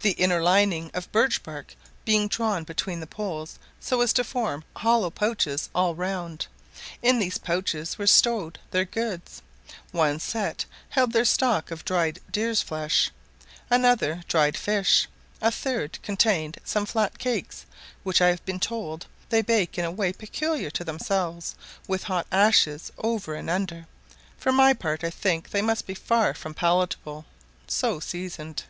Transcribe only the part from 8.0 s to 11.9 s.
stowed their goods; one set held their stock of